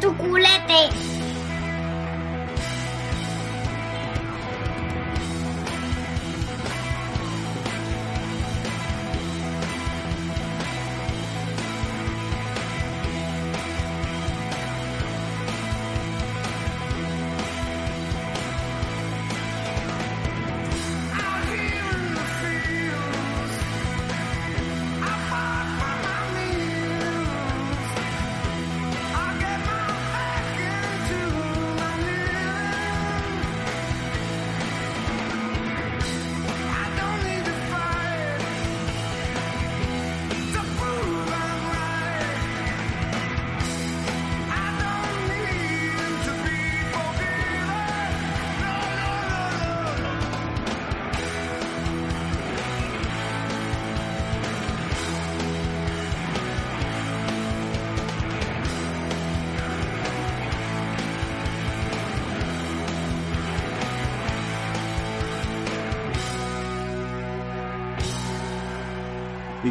Tu 0.00 0.12
culete. 0.16 1.11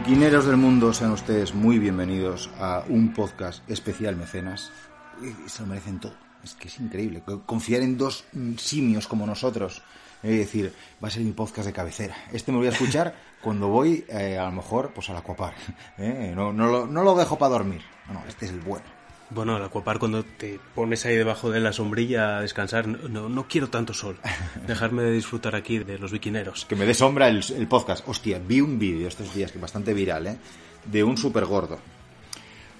Piquineros 0.03 0.47
del 0.47 0.57
mundo, 0.57 0.93
sean 0.93 1.11
ustedes 1.11 1.53
muy 1.53 1.77
bienvenidos 1.77 2.49
a 2.59 2.83
un 2.89 3.13
podcast 3.13 3.61
especial 3.69 4.15
mecenas. 4.15 4.71
Y 5.21 5.47
se 5.47 5.61
lo 5.61 5.67
merecen 5.67 5.99
todo. 5.99 6.15
Es 6.43 6.55
que 6.55 6.69
es 6.69 6.79
increíble. 6.79 7.21
Confiar 7.45 7.83
en 7.83 7.99
dos 7.99 8.25
mm, 8.33 8.55
simios 8.55 9.07
como 9.07 9.27
nosotros. 9.27 9.83
Es 10.23 10.39
decir, 10.39 10.73
va 11.03 11.09
a 11.09 11.11
ser 11.11 11.21
mi 11.21 11.33
podcast 11.33 11.67
de 11.67 11.73
cabecera. 11.73 12.15
Este 12.33 12.51
me 12.51 12.55
lo 12.55 12.61
voy 12.61 12.69
a 12.69 12.71
escuchar 12.71 13.13
cuando 13.43 13.67
voy, 13.67 14.03
eh, 14.09 14.39
a 14.39 14.45
lo 14.45 14.53
mejor, 14.53 14.91
pues 14.91 15.07
al 15.11 15.17
acuapar. 15.17 15.53
¿eh? 15.99 16.33
No, 16.35 16.51
no, 16.51 16.65
lo, 16.65 16.87
no 16.87 17.03
lo 17.03 17.13
dejo 17.13 17.37
para 17.37 17.51
dormir. 17.51 17.83
No, 18.07 18.15
no, 18.15 18.23
este 18.27 18.47
es 18.47 18.51
el 18.53 18.61
bueno. 18.61 18.85
Bueno, 19.33 19.55
al 19.55 19.63
acuapar 19.63 19.97
cuando 19.97 20.23
te 20.23 20.59
pones 20.75 21.05
ahí 21.05 21.15
debajo 21.15 21.49
de 21.51 21.61
la 21.61 21.71
sombrilla 21.71 22.37
a 22.37 22.41
descansar, 22.41 22.85
no, 22.87 23.29
no 23.29 23.47
quiero 23.47 23.69
tanto 23.69 23.93
sol. 23.93 24.17
Dejarme 24.67 25.03
de 25.03 25.11
disfrutar 25.11 25.55
aquí 25.55 25.79
de 25.79 25.97
los 25.97 26.11
biquineros. 26.11 26.65
Que 26.65 26.75
me 26.75 26.85
dé 26.85 26.93
sombra 26.93 27.29
el, 27.29 27.41
el 27.57 27.67
podcast. 27.67 28.05
Hostia, 28.07 28.41
vi 28.45 28.59
un 28.59 28.77
vídeo 28.77 29.07
estos 29.07 29.33
días, 29.33 29.51
que 29.51 29.57
es 29.57 29.61
bastante 29.61 29.93
viral, 29.93 30.27
¿eh? 30.27 30.37
De 30.83 31.03
un 31.03 31.17
super 31.17 31.45
gordo. 31.45 31.79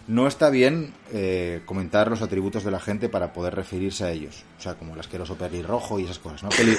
No 0.07 0.28
está 0.28 0.50
bien 0.50 0.94
eh, 1.13 1.62
comentar 1.66 2.09
los 2.09 2.22
atributos 2.22 2.63
de 2.63 2.72
la 2.72 2.79
gente 2.79 3.07
para 3.07 3.31
poder 3.34 3.56
referirse 3.56 4.03
a 4.03 4.12
ellos. 4.12 4.44
O 4.57 4.62
sea, 4.62 4.73
como 4.73 4.94
el 4.94 5.00
asqueroso 5.00 5.35
pelirrojo 5.35 6.00
y 6.00 6.06
esas 6.06 6.19
cosas, 6.19 6.44
¿no? 6.44 6.50
Peli- 6.57 6.75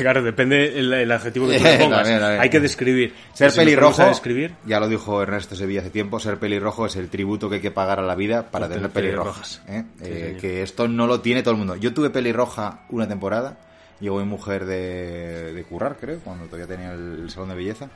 claro, 0.00 0.22
depende 0.22 0.78
el, 0.78 0.92
el 0.92 1.10
adjetivo 1.12 1.48
que 1.48 1.58
tú 1.58 1.64
le 1.64 1.78
pongas. 1.78 1.98
También, 2.00 2.20
también. 2.20 2.40
Hay 2.42 2.50
que 2.50 2.60
describir. 2.60 3.14
ser 3.32 3.50
Si 3.52 3.58
pelirrojo, 3.58 4.04
describir, 4.06 4.54
ya 4.66 4.80
lo 4.80 4.88
dijo 4.88 5.22
Ernesto 5.22 5.54
Sevilla 5.56 5.80
hace 5.80 5.90
tiempo, 5.90 6.18
ser 6.20 6.38
pelirrojo 6.38 6.86
es 6.86 6.96
el 6.96 7.08
tributo 7.08 7.48
que 7.48 7.56
hay 7.56 7.62
que 7.62 7.70
pagar 7.70 8.00
a 8.00 8.02
la 8.02 8.14
vida 8.14 8.50
para 8.50 8.68
tener 8.68 8.90
pelirrojas. 8.90 9.62
¿eh? 9.68 9.84
Sí, 9.98 10.04
Eh, 10.04 10.38
que 10.40 10.62
esto 10.62 10.88
no 10.88 11.06
lo 11.06 11.20
tiene 11.20 11.42
todo 11.42 11.52
el 11.52 11.58
mundo. 11.58 11.76
Yo 11.76 11.94
tuve 11.94 12.10
pelirroja 12.10 12.80
una 12.90 13.06
temporada, 13.08 13.58
llegó 14.00 14.18
mi 14.18 14.26
mujer 14.26 14.66
de, 14.66 15.52
de 15.54 15.64
currar, 15.64 15.96
creo, 16.00 16.18
cuando 16.20 16.44
todavía 16.46 16.66
tenía 16.66 16.92
el, 16.92 17.20
el 17.22 17.30
salón 17.30 17.48
de 17.50 17.54
belleza, 17.54 17.88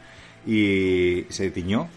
y 0.46 1.26
se 1.28 1.50
tiñó 1.50 1.88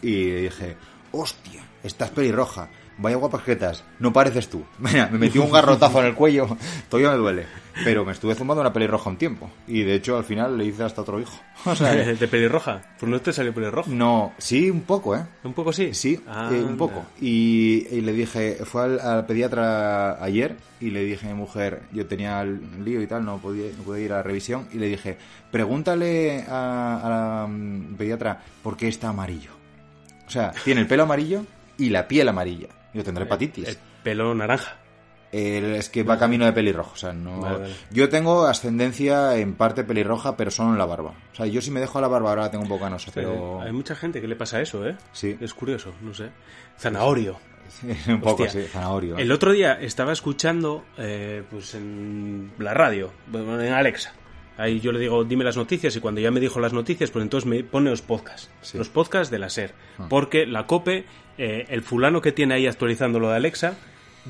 y 0.00 0.24
dije, 0.30 0.76
hostia, 1.12 1.62
estás 1.82 2.10
pelirroja. 2.10 2.68
Vaya 3.02 3.16
guapas 3.16 3.42
jetas, 3.44 3.82
no 3.98 4.12
pareces 4.12 4.50
tú. 4.50 4.62
Mira, 4.78 5.08
me 5.10 5.16
metió 5.18 5.42
un 5.42 5.50
garrotazo 5.50 6.00
en 6.00 6.06
el 6.08 6.14
cuello, 6.14 6.56
todavía 6.90 7.12
me 7.12 7.16
duele. 7.16 7.46
Pero 7.82 8.04
me 8.04 8.12
estuve 8.12 8.34
zumbando 8.34 8.60
una 8.60 8.74
pelirroja 8.74 9.08
un 9.08 9.16
tiempo. 9.16 9.48
Y 9.66 9.84
de 9.84 9.94
hecho, 9.94 10.18
al 10.18 10.24
final 10.24 10.58
le 10.58 10.66
hice 10.66 10.82
hasta 10.84 11.00
otro 11.00 11.18
hijo. 11.18 11.32
O 11.64 11.74
sea, 11.74 11.92
de 11.94 12.28
pelirroja. 12.28 12.82
Pues 12.98 13.10
no 13.10 13.20
te 13.20 13.32
salió 13.32 13.54
pelirrojo. 13.54 13.90
no, 13.90 14.32
sí, 14.38 14.68
un 14.70 14.82
poco, 14.82 15.16
¿eh? 15.16 15.24
Un 15.44 15.54
poco 15.54 15.72
sí. 15.72 15.94
Sí, 15.94 16.20
Ah, 16.26 16.50
eh, 16.52 16.62
un 16.62 16.76
poco. 16.76 17.04
Y, 17.20 17.86
y 17.90 18.00
le 18.02 18.12
dije, 18.12 18.58
fue 18.64 18.82
al, 18.82 19.00
al 19.00 19.24
pediatra 19.26 20.22
ayer 20.22 20.56
y 20.80 20.90
le 20.90 21.04
dije 21.04 21.26
a 21.26 21.30
mi 21.30 21.36
mujer, 21.36 21.82
yo 21.92 22.06
tenía 22.06 22.40
el 22.42 22.84
lío 22.84 23.00
y 23.00 23.06
tal, 23.06 23.24
no 23.24 23.38
podía, 23.38 23.70
no 23.76 23.82
podía 23.82 24.04
ir 24.04 24.12
a 24.12 24.16
la 24.16 24.22
revisión, 24.22 24.66
y 24.72 24.78
le 24.78 24.86
dije, 24.88 25.18
pregúntale 25.50 26.44
a, 26.48 27.00
a 27.02 27.08
la 27.08 27.46
mm, 27.46 27.94
pediatra 27.96 28.42
por 28.62 28.76
qué 28.78 28.88
está 28.88 29.10
amarillo. 29.10 29.59
O 30.30 30.32
sea, 30.32 30.52
tiene 30.64 30.80
el 30.82 30.86
pelo 30.86 31.02
amarillo 31.02 31.44
y 31.76 31.88
la 31.90 32.06
piel 32.06 32.28
amarilla. 32.28 32.68
Yo 32.94 33.02
tendré 33.02 33.24
hepatitis. 33.24 33.66
El 33.66 33.78
pelo 34.04 34.32
naranja. 34.32 34.76
El- 35.32 35.74
es 35.74 35.88
que 35.90 36.04
va 36.04 36.16
camino 36.20 36.44
de 36.44 36.52
pelirrojo. 36.52 36.92
O 36.92 36.96
sea, 36.96 37.12
no... 37.12 37.40
Vale, 37.40 37.58
vale. 37.58 37.74
Yo 37.90 38.08
tengo 38.08 38.46
ascendencia 38.46 39.36
en 39.36 39.54
parte 39.54 39.82
pelirroja, 39.82 40.36
pero 40.36 40.52
solo 40.52 40.70
en 40.70 40.78
la 40.78 40.86
barba. 40.86 41.14
O 41.32 41.34
sea, 41.34 41.46
yo 41.46 41.60
si 41.60 41.72
me 41.72 41.80
dejo 41.80 42.00
la 42.00 42.06
barba 42.06 42.30
ahora 42.30 42.42
la 42.42 42.50
tengo 42.52 42.62
un 42.62 42.68
poco 42.68 42.84
canosa, 42.84 43.10
pero... 43.12 43.60
Hay 43.60 43.72
mucha 43.72 43.96
gente 43.96 44.20
que 44.20 44.28
le 44.28 44.36
pasa 44.36 44.60
eso, 44.60 44.86
¿eh? 44.88 44.96
Sí. 45.10 45.36
Es 45.40 45.52
curioso, 45.52 45.92
no 46.00 46.14
sé. 46.14 46.30
Zanahorio. 46.78 47.38
un 48.08 48.20
poco, 48.20 48.44
Hostia. 48.44 48.62
sí, 48.62 48.68
zanahorio. 48.68 49.18
El 49.18 49.32
otro 49.32 49.50
día 49.50 49.74
estaba 49.80 50.12
escuchando, 50.12 50.84
eh, 50.96 51.42
pues 51.50 51.74
en 51.74 52.52
la 52.58 52.72
radio, 52.72 53.10
en 53.32 53.72
Alexa. 53.72 54.12
Ahí 54.60 54.80
yo 54.80 54.92
le 54.92 54.98
digo, 54.98 55.24
dime 55.24 55.44
las 55.44 55.56
noticias, 55.56 55.96
y 55.96 56.00
cuando 56.00 56.20
ya 56.20 56.30
me 56.30 56.40
dijo 56.40 56.60
las 56.60 56.72
noticias, 56.72 57.10
pues 57.10 57.22
entonces 57.22 57.48
me 57.48 57.64
pone 57.64 57.90
los 57.90 58.02
podcasts. 58.02 58.50
Sí. 58.62 58.78
Los 58.78 58.88
podcasts 58.88 59.30
de 59.30 59.38
la 59.38 59.48
SER. 59.48 59.72
Ah. 59.98 60.06
Porque 60.08 60.46
la 60.46 60.66
COPE, 60.66 61.04
eh, 61.38 61.66
el 61.68 61.82
fulano 61.82 62.20
que 62.20 62.32
tiene 62.32 62.54
ahí 62.54 62.66
actualizando 62.66 63.18
lo 63.18 63.30
de 63.30 63.36
Alexa, 63.36 63.76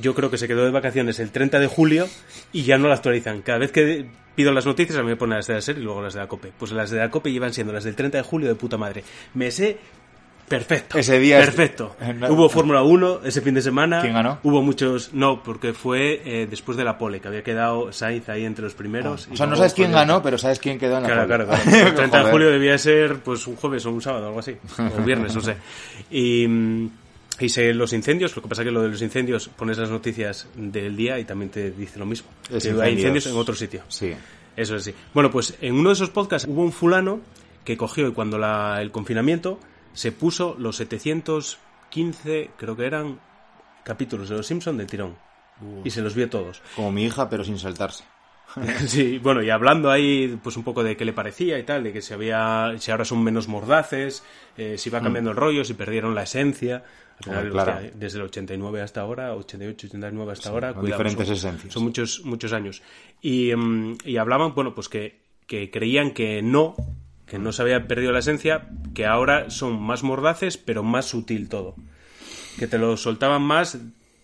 yo 0.01 0.15
creo 0.15 0.31
que 0.31 0.39
se 0.39 0.47
quedó 0.47 0.65
de 0.65 0.71
vacaciones 0.71 1.19
el 1.19 1.33
30 1.33 1.59
de 1.59 1.67
julio 1.67 2.09
y 2.53 2.63
ya 2.63 2.79
no 2.79 2.89
la 2.89 2.95
actualizan. 2.95 3.43
Cada 3.43 3.59
vez 3.59 3.73
que 3.73 4.07
pido 4.37 4.53
las 4.53 4.67
noticias, 4.67 4.97
a 4.97 5.03
mí 5.03 5.09
me 5.09 5.17
pone 5.17 5.35
las 5.35 5.47
de 5.49 5.55
la 5.55 5.61
SER 5.61 5.79
y 5.79 5.83
luego 5.83 6.03
las 6.03 6.15
de 6.15 6.21
la 6.21 6.29
COPE. 6.29 6.53
Pues 6.59 6.71
las 6.73 6.91
de 6.91 6.99
la 6.99 7.11
COPE 7.11 7.33
llevan 7.33 7.53
siendo 7.53 7.73
las 7.73 7.85
del 7.85 7.97
30 7.97 8.19
de 8.19 8.23
julio 8.23 8.49
de 8.49 8.55
puta 8.55 8.77
madre. 8.77 9.03
Me 9.35 9.51
sé 9.51 9.79
perfecto. 10.51 10.99
Ese 10.99 11.19
día 11.19 11.39
es- 11.41 11.47
Perfecto. 11.47 11.97
No- 12.15 12.29
Hubo 12.29 12.49
Fórmula 12.51 12.83
1 12.83 13.21
ese 13.25 13.41
fin 13.41 13.55
de 13.55 13.63
semana. 13.63 14.03
¿Quién 14.03 14.13
ganó? 14.13 14.39
Hubo 14.43 14.61
muchos. 14.61 15.15
No, 15.15 15.43
porque 15.43 15.73
fue 15.73 16.21
eh, 16.25 16.47
después 16.51 16.77
de 16.77 16.85
la 16.85 16.99
pole, 16.99 17.21
que 17.21 17.29
había 17.29 17.43
quedado 17.43 17.93
Sainz 17.93 18.29
ahí 18.29 18.45
entre 18.45 18.65
los 18.65 18.75
primeros. 18.75 19.29
O 19.29 19.33
y 19.33 19.37
sea, 19.39 19.47
no 19.47 19.57
sabes 19.57 19.73
quién 19.73 19.93
ganó, 19.93 20.23
pero 20.23 20.37
sabes 20.37 20.59
quién 20.59 20.79
quedó 20.79 20.99
en 20.99 21.05
la 21.05 21.09
Claro, 21.09 21.29
pole. 21.29 21.45
claro, 21.47 21.63
claro. 21.71 21.89
El 21.89 21.95
30 21.95 22.25
de 22.25 22.31
julio 22.31 22.51
debía 22.51 22.77
ser 22.77 23.21
pues 23.21 23.47
un 23.47 23.57
jueves 23.57 23.87
o 23.87 23.91
un 23.93 24.03
sábado, 24.03 24.27
algo 24.27 24.41
así. 24.41 24.57
O 24.99 25.03
viernes, 25.03 25.35
no 25.35 25.41
sé. 25.41 25.57
Y, 26.11 26.47
y 27.39 27.49
sé 27.49 27.73
los 27.73 27.93
incendios, 27.93 28.35
lo 28.37 28.43
que 28.43 28.49
pasa 28.49 28.65
que 28.65 28.71
lo 28.71 28.83
de 28.83 28.89
los 28.91 29.01
incendios 29.03 29.49
pones 29.49 29.79
las 29.79 29.89
noticias 29.91 30.47
del 30.57 30.97
día 30.97 31.19
y 31.19 31.25
también 31.25 31.51
te 31.51 31.71
dice 31.71 31.99
lo 31.99 32.07
mismo. 32.07 32.29
Es 32.53 32.65
que 32.65 32.83
hay 32.83 32.95
incendios. 32.95 33.27
en 33.27 33.37
otro 33.37 33.55
sitio. 33.55 33.83
Sí. 33.89 34.13
Eso 34.57 34.77
es 34.77 34.85
sí. 34.85 34.95
Bueno, 35.15 35.31
pues 35.31 35.57
en 35.61 35.75
uno 35.75 35.91
de 35.91 35.95
esos 35.95 36.11
podcasts 36.11 36.47
hubo 36.51 36.63
un 36.63 36.73
fulano 36.73 37.21
que 37.65 37.77
cogió 37.77 38.09
y 38.09 38.13
cuando 38.13 38.37
la- 38.37 38.83
el 38.83 38.91
confinamiento 38.91 39.59
se 39.93 40.13
puso 40.13 40.57
los 40.59 40.77
715, 40.77 42.51
creo 42.57 42.77
que 42.77 42.87
eran, 42.87 43.21
capítulos 43.85 44.29
de 44.29 44.37
Los 44.37 44.47
Simpson 44.47 44.77
del 44.77 44.87
tirón. 44.87 45.17
Y 45.85 45.91
se 45.91 46.01
los 46.01 46.15
vio 46.15 46.31
todos. 46.31 46.63
Como 46.75 46.91
mi 46.91 47.05
hija, 47.05 47.29
pero 47.29 47.45
sin 47.45 47.59
saltarse. 47.59 48.05
Sí, 48.87 49.19
bueno, 49.19 49.43
y 49.43 49.51
hablando 49.51 49.91
ahí 49.91 50.39
pues 50.43 50.57
un 50.57 50.65
poco 50.65 50.83
de 50.83 50.97
qué 50.97 51.05
le 51.05 51.13
parecía 51.13 51.59
y 51.59 51.63
tal, 51.63 51.85
de 51.85 51.93
que 51.93 52.03
si 52.03 52.15
había 52.15 52.75
si 52.79 52.91
ahora 52.91 53.05
son 53.05 53.23
menos 53.23 53.49
mordaces, 53.49 54.25
eh, 54.57 54.77
si 54.77 54.91
va 54.91 55.01
cambiando 55.01 55.31
el 55.31 55.37
rollo, 55.37 55.65
si 55.65 55.75
perdieron 55.75 56.15
la 56.15 56.25
esencia. 56.25 56.85
Al 57.19 57.25
final, 57.25 57.39
Hombre, 57.39 57.53
claro. 57.53 57.73
hostia, 57.75 57.91
desde 57.95 58.19
el 58.19 58.25
89 58.25 58.81
hasta 58.81 59.01
ahora, 59.03 59.35
88, 59.37 59.87
89 59.89 60.33
hasta 60.33 60.49
ahora, 60.49 60.73
con 60.73 60.81
cuidado, 60.81 61.03
diferentes 61.03 61.27
son, 61.27 61.37
esencias. 61.37 61.73
son 61.73 61.83
muchos 61.85 62.25
muchos 62.25 62.53
años. 62.53 62.83
Y, 63.21 63.55
mm, 63.55 63.99
y 64.05 64.17
hablaban, 64.17 64.55
bueno, 64.55 64.75
pues 64.75 64.89
que, 64.89 65.21
que 65.47 65.71
creían 65.71 66.13
que 66.13 66.41
no, 66.43 66.75
que 67.31 67.39
no 67.39 67.53
se 67.53 67.63
había 67.63 67.87
perdido 67.87 68.13
la 68.13 68.19
esencia, 68.19 68.69
que 68.93 69.07
ahora 69.07 69.49
son 69.51 69.81
más 69.81 70.03
mordaces, 70.03 70.57
pero 70.59 70.83
más 70.83 71.07
sutil 71.07 71.49
todo. 71.49 71.77
Que 72.59 72.67
te 72.67 72.77
lo 72.77 72.97
soltaban 72.97 73.41
más, 73.43 73.79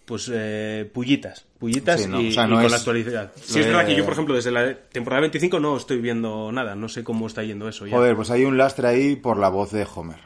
pues, 0.05 0.31
eh, 0.35 0.91
pullitas. 0.93 1.47
Pullitas 1.59 2.03
Sí, 2.03 2.09
no, 2.09 2.21
y, 2.21 2.29
o 2.29 2.33
sea, 2.33 2.45
y 2.47 2.51
no 2.51 2.57
con 2.57 2.65
es- 2.67 2.71
la 2.73 2.77
actualidad. 2.79 3.33
Sí, 3.37 3.55
lo 3.55 3.61
es 3.61 3.67
verdad 3.69 3.87
que 3.87 3.97
yo, 3.97 4.05
por 4.05 4.13
ejemplo, 4.13 4.35
desde 4.35 4.51
la 4.51 4.75
temporada 4.75 5.21
25 5.21 5.61
no 5.61 5.77
estoy 5.77 6.01
viendo 6.01 6.51
nada. 6.53 6.75
No 6.75 6.89
sé 6.89 7.05
cómo 7.05 7.27
está 7.29 7.43
yendo 7.45 7.69
eso. 7.69 7.87
Ya. 7.87 7.97
Joder, 7.97 8.17
pues 8.17 8.31
hay 8.31 8.45
un 8.45 8.59
lastre 8.59 8.89
ahí 8.89 9.17
por 9.17 9.39
la 9.39 9.49
voz 9.49 9.71
de 9.71 9.87
Homer. 9.95 10.19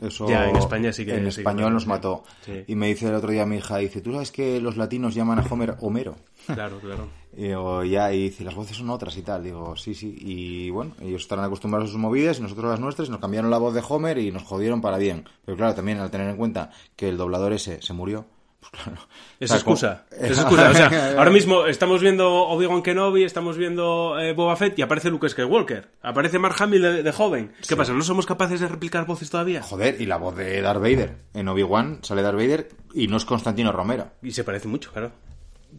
Eso 0.00 0.28
Ya, 0.28 0.48
en 0.50 0.56
España 0.56 0.92
sí 0.92 1.04
que- 1.04 1.12
En 1.14 1.30
sí 1.30 1.36
que 1.36 1.40
español 1.42 1.72
nos 1.72 1.86
mató. 1.86 2.24
Sí. 2.44 2.64
Y 2.66 2.74
me 2.74 2.88
dice 2.88 3.08
el 3.08 3.14
otro 3.14 3.30
día 3.30 3.46
mi 3.46 3.56
hija, 3.56 3.78
dice, 3.78 4.00
¿tú 4.00 4.12
sabes 4.12 4.30
que 4.30 4.60
los 4.60 4.76
latinos 4.76 5.14
llaman 5.14 5.38
a 5.38 5.46
Homer 5.48 5.76
Homero? 5.80 6.16
Claro, 6.46 6.78
claro. 6.80 7.08
Y 7.36 7.48
digo, 7.48 7.82
ya, 7.82 8.12
y 8.12 8.22
dice, 8.24 8.44
las 8.44 8.54
voces 8.54 8.76
son 8.76 8.90
otras 8.90 9.16
y 9.16 9.22
tal. 9.22 9.42
Digo, 9.42 9.74
sí, 9.76 9.92
sí. 9.92 10.14
Y 10.20 10.70
bueno, 10.70 10.92
ellos 11.00 11.22
estarán 11.22 11.44
acostumbrados 11.46 11.88
a 11.88 11.92
sus 11.92 12.00
movidas 12.00 12.38
y 12.38 12.42
nosotros 12.42 12.70
las 12.70 12.78
nuestras. 12.78 13.10
Nos 13.10 13.18
cambiaron 13.18 13.50
la 13.50 13.58
voz 13.58 13.74
de 13.74 13.82
Homer 13.88 14.18
y 14.18 14.30
nos 14.30 14.44
jodieron 14.44 14.80
para 14.80 14.98
bien. 14.98 15.24
Pero 15.44 15.56
claro, 15.56 15.74
también 15.74 15.98
al 15.98 16.12
tener 16.12 16.28
en 16.30 16.36
cuenta 16.36 16.70
que 16.94 17.08
el 17.08 17.16
doblador 17.16 17.52
ese 17.52 17.82
se 17.82 17.92
murió. 17.92 18.24
Es 19.40 19.50
excusa. 19.50 20.06
Es 20.10 20.38
excusa. 20.38 20.70
O 20.70 20.74
sea, 20.74 21.14
ahora 21.18 21.30
mismo 21.30 21.66
estamos 21.66 22.00
viendo 22.00 22.30
Obi-Wan 22.48 22.82
Kenobi, 22.82 23.24
estamos 23.24 23.56
viendo 23.56 24.18
eh, 24.18 24.32
Boba 24.32 24.56
Fett 24.56 24.78
y 24.78 24.82
aparece 24.82 25.10
Luke 25.10 25.28
Skywalker. 25.28 25.90
Aparece 26.02 26.38
Mark 26.38 26.56
Hamill 26.58 26.82
de, 26.82 27.02
de 27.02 27.12
joven. 27.12 27.52
¿Qué 27.66 27.76
pasa? 27.76 27.92
¿No 27.92 28.02
somos 28.02 28.26
capaces 28.26 28.60
de 28.60 28.68
replicar 28.68 29.06
voces 29.06 29.30
todavía? 29.30 29.62
Joder, 29.62 30.00
y 30.00 30.06
la 30.06 30.16
voz 30.16 30.36
de 30.36 30.60
Darth 30.60 30.80
Vader. 30.80 31.16
En 31.34 31.48
Obi-Wan 31.48 31.98
sale 32.02 32.22
Darth 32.22 32.36
Vader 32.36 32.68
y 32.94 33.08
no 33.08 33.16
es 33.16 33.24
Constantino 33.24 33.72
Romero. 33.72 34.08
Y 34.22 34.30
se 34.30 34.44
parece 34.44 34.68
mucho, 34.68 34.92
claro. 34.92 35.12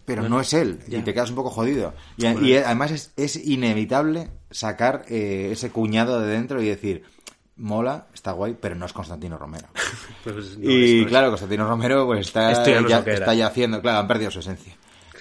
pero 0.06 0.28
no 0.28 0.40
es 0.42 0.54
él 0.54 0.80
ya. 0.88 1.00
y 1.00 1.02
te 1.02 1.14
quedas 1.14 1.30
un 1.30 1.36
poco 1.38 1.50
jodido. 1.50 1.94
Y, 2.18 2.26
y 2.28 2.58
además 2.58 2.92
es, 2.92 3.14
es 3.16 3.36
inevitable 3.36 4.30
sacar 4.52 5.04
eh, 5.10 5.50
ese 5.52 5.72
cuñado 5.72 6.20
de 6.20 6.28
dentro 6.28 6.62
y 6.62 6.68
decir, 6.68 7.04
mola, 7.58 8.08
está 8.14 8.32
guay, 8.32 8.56
pero 8.60 8.76
no 8.76 8.86
es 8.86 8.94
Constantino 8.94 9.38
Romero. 9.38 9.68
Pues 10.24 10.58
no 10.58 10.72
y 10.72 11.02
no 11.04 11.08
claro, 11.08 11.30
Constantino 11.30 11.68
Romero 11.68 12.06
pues 12.08 12.22
está, 12.28 12.52
ya 12.88 13.00
está 13.00 13.34
ya 13.36 13.48
haciendo, 13.48 13.80
claro, 13.80 14.00
han 14.00 14.08
perdido 14.08 14.32
su 14.32 14.40
esencia. 14.40 14.76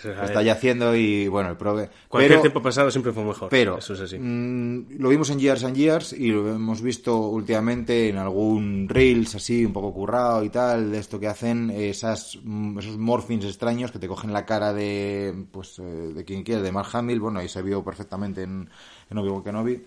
Está 0.05 0.43
ya 0.43 0.53
haciendo 0.53 0.95
y 0.95 1.29
bueno, 1.29 1.51
el 1.51 1.57
prove. 1.57 1.89
Cualquier 2.09 2.33
pero, 2.33 2.41
tiempo 2.43 2.63
pasado 2.63 2.91
siempre 2.91 3.13
fue 3.13 3.25
mejor. 3.25 3.49
pero 3.49 3.79
Eso 3.79 3.95
es 3.95 4.01
así. 4.01 4.19
mm, 4.19 4.99
lo 4.99 5.09
vimos 5.09 5.31
en 5.31 5.39
Years 5.39 5.65
and 5.65 5.77
Years 5.77 6.13
y 6.13 6.29
lo 6.29 6.55
hemos 6.55 6.83
visto 6.83 7.17
últimamente 7.17 8.09
en 8.09 8.19
algún 8.19 8.89
Reels 8.89 9.35
así, 9.35 9.65
un 9.65 9.73
poco 9.73 9.93
currado 9.93 10.45
y 10.45 10.51
tal, 10.51 10.91
de 10.91 10.99
esto 10.99 11.19
que 11.19 11.29
hacen 11.29 11.71
esas, 11.71 12.39
mm, 12.43 12.79
esos 12.79 12.99
morphings 12.99 13.45
extraños 13.45 13.91
que 13.93 13.99
te 13.99 14.09
cogen 14.09 14.33
la 14.33 14.45
cara 14.45 14.73
de, 14.73 15.47
pues, 15.51 15.79
eh, 15.79 15.83
de 15.83 16.25
quien 16.25 16.43
quiera, 16.43 16.63
de 16.63 16.73
Mark 16.73 16.89
Hamill, 16.93 17.21
bueno, 17.21 17.41
ahí 17.41 17.49
se 17.49 17.63
vio 17.63 17.83
perfectamente 17.83 18.43
en, 18.43 18.69
en 19.11 19.19
Obi-Wan 19.19 19.43
Kenobi. 19.43 19.83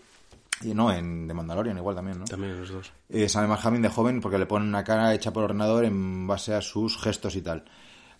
Y 0.61 0.73
no, 0.73 0.91
en 0.91 1.27
The 1.27 1.33
Mandalorian 1.33 1.77
igual 1.77 1.95
también, 1.95 2.19
¿no? 2.19 2.25
También 2.25 2.59
los 2.59 2.69
dos. 2.69 2.91
Eh, 3.09 3.27
Mark 3.47 3.61
Hamill 3.63 3.81
de 3.81 3.89
joven 3.89 4.21
porque 4.21 4.37
le 4.37 4.45
ponen 4.45 4.69
una 4.69 4.83
cara 4.83 5.13
hecha 5.13 5.31
por 5.31 5.43
ordenador 5.43 5.85
en 5.85 6.25
base 6.25 6.53
a 6.53 6.61
sus 6.61 6.97
gestos 6.97 7.35
y 7.35 7.41
tal. 7.41 7.63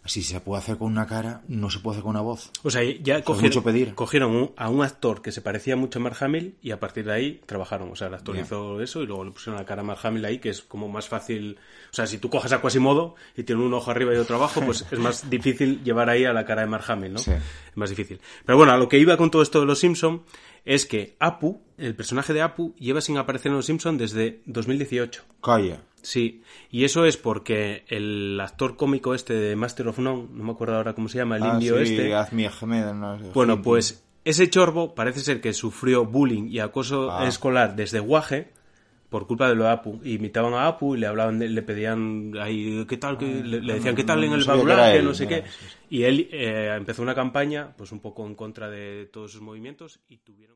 Si 0.06 0.24
se 0.24 0.40
puede 0.40 0.60
hacer 0.62 0.78
con 0.78 0.88
una 0.92 1.06
cara, 1.06 1.42
no 1.50 1.70
se 1.70 1.80
puede 1.80 1.96
hacer 1.96 2.04
con 2.04 2.12
una 2.12 2.22
voz. 2.22 2.50
O 2.64 2.70
sea, 2.70 2.82
ya 2.84 3.22
cogieron, 3.24 3.50
mucho 3.50 3.64
pedir. 3.64 3.94
cogieron 3.94 4.34
un- 4.36 4.52
a 4.56 4.70
un 4.70 4.82
actor 4.82 5.22
que 5.22 5.34
se 5.34 5.42
parecía 5.42 5.76
mucho 5.76 6.00
a 6.00 6.02
Mark 6.02 6.16
Hamill 6.22 6.56
y 6.62 6.72
a 6.72 6.80
partir 6.80 7.04
de 7.06 7.12
ahí 7.14 7.42
trabajaron. 7.46 7.92
O 7.92 7.96
sea, 7.98 8.08
el 8.08 8.14
actor 8.14 8.38
hizo 8.38 8.82
eso 8.82 9.02
y 9.04 9.06
luego 9.06 9.26
le 9.26 9.32
pusieron 9.32 9.60
la 9.60 9.66
cara 9.66 9.82
a 9.82 9.86
Mark 9.86 10.00
Hamill 10.04 10.24
ahí, 10.24 10.40
que 10.40 10.50
es 10.50 10.62
como 10.62 10.88
más 10.88 11.10
fácil. 11.10 11.58
O 11.92 11.94
sea, 11.94 12.08
si 12.08 12.20
tú 12.20 12.30
coges 12.30 12.54
a 12.54 12.62
Quasimodo 12.62 13.16
y 13.36 13.44
tiene 13.44 13.62
un 13.62 13.74
ojo 13.74 13.92
arriba 13.92 14.14
y 14.14 14.18
otro 14.18 14.38
abajo, 14.38 14.62
pues 14.66 14.86
es 14.90 14.98
más 15.00 15.30
difícil 15.30 15.84
llevar 15.84 16.10
ahí 16.10 16.24
a 16.24 16.32
la 16.32 16.46
cara 16.46 16.62
de 16.62 16.68
Mark 16.68 16.86
Hamill, 16.88 17.12
¿no? 17.14 17.20
Sí. 17.20 17.32
Es 17.32 17.76
más 17.76 17.90
difícil. 17.90 18.22
Pero 18.46 18.58
bueno, 18.58 18.72
a 18.72 18.78
lo 18.78 18.88
que 18.88 18.98
iba 19.00 19.18
con 19.18 19.30
todo 19.30 19.42
esto 19.42 19.60
de 19.60 19.66
los 19.66 19.80
Simpson 19.80 20.24
es 20.64 20.86
que 20.86 21.16
Apu, 21.20 21.62
el 21.78 21.96
personaje 21.96 22.32
de 22.34 22.42
Apu, 22.42 22.74
lleva 22.78 23.02
sin 23.02 23.18
aparecer 23.18 23.50
en 23.50 23.58
los 23.58 23.66
Simpson 23.66 23.98
desde 23.98 24.42
2018. 24.46 25.24
Calla. 25.44 25.82
Sí, 26.08 26.42
y 26.72 26.86
eso 26.86 27.04
es 27.06 27.18
porque 27.18 27.84
el 27.90 28.40
actor 28.40 28.78
cómico 28.78 29.14
este 29.14 29.34
de 29.34 29.58
Master 29.58 29.90
of 29.90 30.00
None, 30.00 30.28
no 30.32 30.44
me 30.46 30.52
acuerdo 30.52 30.76
ahora 30.78 30.94
cómo 30.94 31.10
se 31.10 31.18
llama, 31.18 31.36
el 31.36 31.44
Ah, 31.44 31.52
indio 31.56 31.76
sí, 31.86 31.92
este. 31.96 32.16
Azmi 32.16 32.46
Ahmed, 32.46 32.94
no 32.94 33.20
sé, 33.20 33.26
Bueno, 33.34 33.62
pues 33.62 34.06
ese 34.24 34.50
chorbo 34.50 34.96
parece 34.96 35.20
ser 35.20 35.42
que 35.42 35.52
sufrió 35.52 36.06
bullying 36.06 36.48
y 36.50 36.60
acoso 36.60 37.12
Ah. 37.12 37.28
escolar 37.28 37.76
desde 37.76 38.00
Guaje 38.00 38.54
por 39.10 39.28
culpa 39.28 39.50
de 39.50 39.56
lo 39.56 39.66
de 39.66 39.72
Apu. 39.72 40.00
Imitaban 40.06 40.54
a 40.54 40.68
Apu 40.68 40.96
y 40.96 41.00
le 41.00 41.08
hablaban, 41.08 41.40
le 41.40 41.62
pedían 41.62 42.34
ahí, 42.40 42.86
¿qué 42.88 42.96
tal? 42.98 43.18
¿Qué? 43.18 43.26
Le, 43.26 43.60
le 43.62 43.74
decían, 43.74 43.96
¿qué 43.96 44.06
tal 44.06 44.24
en 44.24 44.30
no 44.32 44.36
el 44.38 44.96
él, 44.96 45.04
No 45.06 45.14
sé 45.14 45.28
qué. 45.28 45.44
sí, 45.46 45.66
sí. 45.68 45.76
Y 45.90 46.04
él 46.04 46.30
eh, 46.32 46.74
empezó 46.78 47.02
una 47.02 47.16
campaña, 47.16 47.74
pues 47.78 47.92
un 47.92 48.00
poco 48.00 48.26
en 48.26 48.36
contra 48.36 48.70
de 48.70 49.10
todos 49.12 49.32
sus 49.34 49.42
movimientos 49.42 50.00
y 50.08 50.18
tuvieron... 50.20 50.56